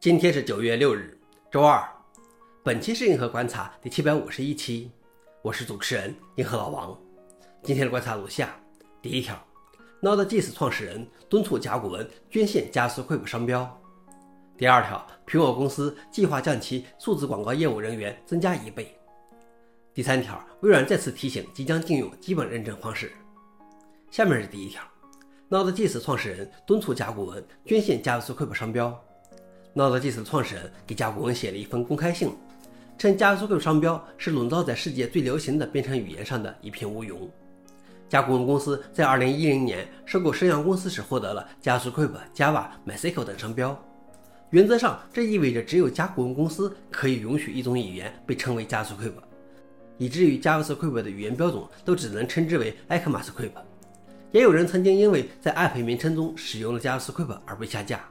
[0.00, 1.14] 今天是九月六日，
[1.50, 1.86] 周二。
[2.62, 4.90] 本期是硬核观察第七百五十一期，
[5.42, 6.98] 我是主持人硬核老王。
[7.62, 8.58] 今天的观察如下：
[9.02, 9.38] 第一条
[10.00, 13.78] ，Node.js 创始人敦促甲骨文捐献加速 Keep 商标。
[14.56, 18.98] 第二条，苹果公司计划将其数字广告业务人员增加一倍。
[19.92, 23.12] 第三条，微软再次提醒即将禁用基本认证方式。
[24.10, 24.82] 下面是第一条
[25.50, 28.98] ，Node.js 创始人敦促甲骨文捐献加速 Keep 商标。
[29.74, 32.32] Node.js 的创始人给甲骨文写了一封公开信，
[32.98, 37.14] 称 JavaScript 商标是笼罩在世界最流行的编程语言上的一片乌云。
[38.08, 43.80] 甲骨文公司在2010年收购升阳公司时获得了 JavaScript、Java、MySQL 等商标。
[44.50, 49.12] 原则上，这意味着只有甲骨文公司可以允许一种语言被称为 JavaScript，
[49.96, 53.52] 以至于 JavaScript 的语言标准都只能称之为 ECMAScript。
[54.32, 58.04] 也有人曾经因为在 App 名称中使用了 JavaScript 而被下架。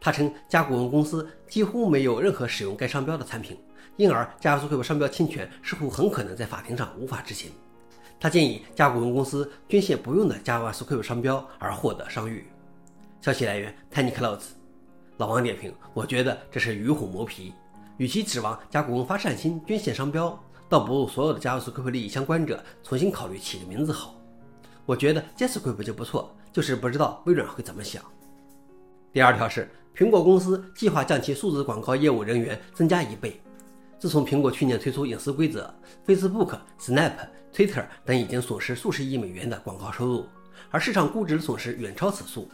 [0.00, 3.58] 他称，甲骨文公司几乎没有任何使用该商标的产品，
[3.96, 7.50] 因而 JavaScript 商标侵权似乎很可能在法庭上无法执行。
[8.20, 12.46] 他建议甲骨文公司捐献不用的 JavaScript 商标而获得商誉。
[13.20, 14.42] 消息来源：TinyClouds。
[15.16, 17.52] 老王点评：我觉得这是与虎谋皮。
[17.96, 24.14] 与其指望甲骨文发善心捐献商标，倒不如所有的 JavaScript 利益相关者重新考虑起个名字好。
[24.86, 28.00] 我觉得 jasper 就不错，就是不知道微软会怎么想。
[29.12, 29.68] 第二条是。
[29.98, 33.40] 苹果公司计划将其数字广告业务人员增加一倍。
[33.98, 35.74] 自从苹果去年推出隐私规则
[36.06, 37.14] ，Facebook、Snap、
[37.52, 40.24] Twitter 等已经损失数十亿美元的广告收入，
[40.70, 42.48] 而市场估值损失远超此数。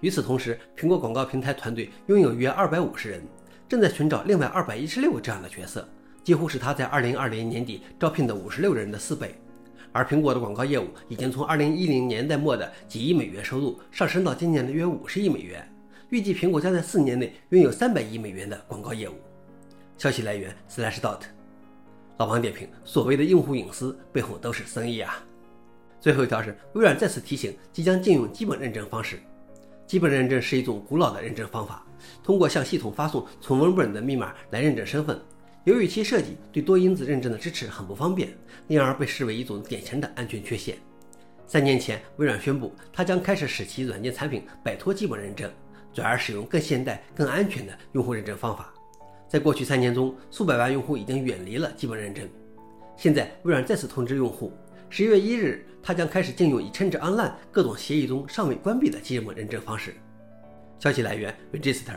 [0.00, 3.22] 与此同时，苹果广告平台团队拥有约二百五十人，
[3.68, 5.86] 正在寻找另外二百一十六个这样的角色，
[6.24, 9.34] 几乎是他在二零二零年底招聘的五十六人的四倍。
[9.92, 15.70] 而苹果的广告业务已经从二零一零年代末的几亿美元收入上升到今年的约五十亿美元。
[16.10, 19.14] 预计苹果将在四年内拥有三百亿美元的广告业务。
[19.98, 21.20] 消息来源：Slashdot。
[22.18, 25.22] 老王点评：所谓的用户隐私背后都是生意啊。
[26.00, 29.18] 最后一条是，微软再次提醒即将禁用基本认证方式。
[29.86, 31.84] 基本认证是一种古老的认证方法，
[32.22, 35.20] 通过向系统发送存文本的密码来认证身份。
[35.64, 38.28] 由于其设计对多因子认证的支持很不方便，
[38.68, 40.76] 因而被视为一种典型的安全缺陷。
[41.46, 45.50] 三年前，微软宣布，它将开始使其软件产品摆脱基本认证。
[45.96, 48.70] 转而使用更现代、更安全的用户认证方法。
[49.26, 52.28] 在过去三年中，数百万用户已经远离了基本认证。
[52.98, 54.52] 现在，微软再次通知用户，
[54.90, 59.94] 十一月一日，它将开始禁用以 Change Online 各种协议中尚未关闭的基本认证方式。
[60.78, 61.96] 消息来源：Register。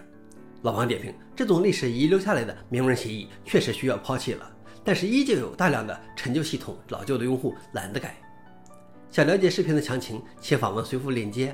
[0.61, 4.49] 老王点评：这种历史遗留下来的明文协议确实需要抛弃了，
[4.81, 8.15] 但是依旧有大量的陈旧系统老旧的用户懒得改。
[9.11, 11.53] 想了解视频的详情，请访问随附链接。